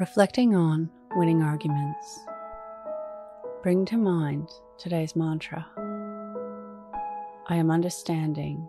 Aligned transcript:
Reflecting 0.00 0.56
on 0.56 0.88
winning 1.14 1.42
arguments. 1.42 2.20
Bring 3.62 3.84
to 3.84 3.98
mind 3.98 4.48
today's 4.78 5.14
mantra 5.14 5.66
I 7.50 7.56
am 7.56 7.70
understanding 7.70 8.66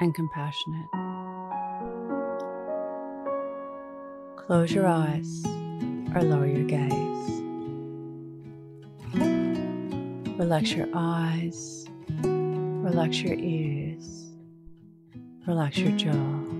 and 0.00 0.12
compassionate. 0.12 0.90
Close 4.38 4.72
your 4.72 4.88
eyes 4.88 5.44
or 6.16 6.22
lower 6.22 6.48
your 6.48 6.64
gaze. 6.64 7.30
Relax 10.36 10.72
your 10.72 10.88
eyes, 10.92 11.86
relax 12.24 13.20
your 13.20 13.38
ears, 13.38 14.32
relax 15.46 15.78
your 15.78 15.92
jaw. 15.92 16.59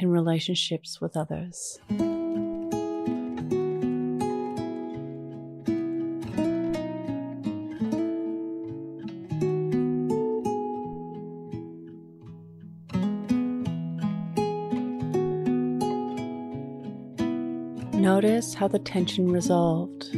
in 0.00 0.08
relationships 0.08 1.00
with 1.00 1.16
others. 1.16 1.78
Notice 18.04 18.52
how 18.52 18.68
the 18.68 18.78
tension 18.78 19.32
resolved, 19.32 20.14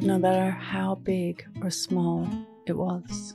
no 0.00 0.18
matter 0.18 0.50
how 0.50 0.94
big 0.94 1.44
or 1.62 1.70
small 1.70 2.26
it 2.66 2.76
was. 2.76 3.34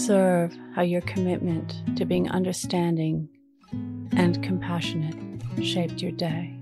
Observe 0.00 0.56
how 0.74 0.80
your 0.80 1.02
commitment 1.02 1.74
to 1.94 2.06
being 2.06 2.26
understanding 2.30 3.28
and 4.16 4.42
compassionate 4.42 5.14
shaped 5.62 6.00
your 6.00 6.10
day. 6.12 6.56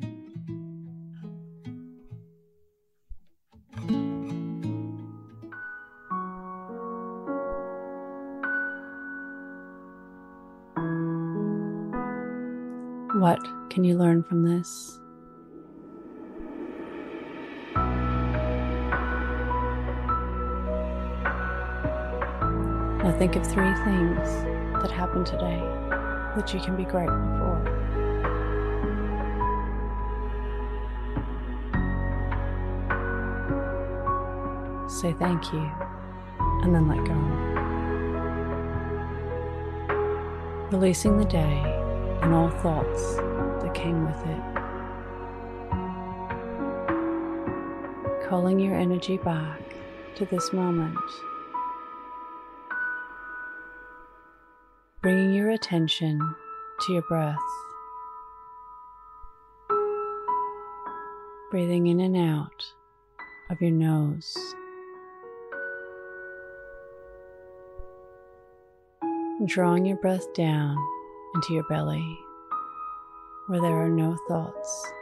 What 13.20 13.38
can 13.70 13.84
you 13.84 13.96
learn 13.96 14.24
from 14.24 14.42
this? 14.42 14.98
Now 22.98 23.12
think 23.16 23.36
of 23.36 23.46
three 23.46 23.72
things 23.84 24.28
that 24.82 24.90
happened 24.90 25.26
today 25.26 25.60
that 26.36 26.52
you 26.52 26.60
can 26.60 26.76
be 26.76 26.84
grateful 26.84 27.16
for. 27.38 27.78
Say 34.88 35.12
thank 35.12 35.52
you 35.52 35.70
and 36.62 36.74
then 36.74 36.88
let 36.88 37.04
go. 37.04 37.14
Releasing 40.76 41.16
the 41.18 41.24
day 41.24 41.62
and 42.22 42.34
all 42.34 42.50
thoughts 42.50 43.14
that 43.62 43.72
came 43.74 44.04
with 44.04 44.26
it. 44.26 44.42
Calling 48.28 48.58
your 48.58 48.74
energy 48.74 49.18
back 49.18 49.60
to 50.16 50.26
this 50.26 50.52
moment. 50.52 50.98
Bringing 55.00 55.32
your 55.32 55.50
attention 55.50 56.18
to 56.80 56.92
your 56.92 57.02
breath. 57.02 57.36
Breathing 61.52 61.86
in 61.86 62.00
and 62.00 62.16
out 62.16 62.64
of 63.48 63.60
your 63.60 63.70
nose. 63.70 64.36
Drawing 69.46 69.86
your 69.86 69.98
breath 69.98 70.32
down 70.34 70.76
into 71.36 71.54
your 71.54 71.64
belly 71.68 72.18
where 73.46 73.60
there 73.60 73.76
are 73.76 73.88
no 73.88 74.16
thoughts 74.26 74.92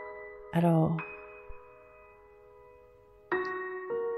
at 0.53 0.63
all. 0.63 0.95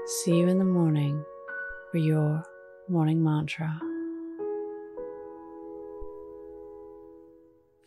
See 0.05 0.35
you 0.35 0.49
in 0.49 0.59
the 0.59 0.65
morning 0.65 1.23
for 1.91 1.99
your 1.99 2.43
morning 2.89 3.23
mantra. 3.23 3.79